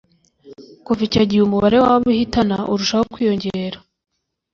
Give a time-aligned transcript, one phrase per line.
[0.85, 3.77] kuva icyo gihe umubare w’abo ihitana urushaho kwiyongera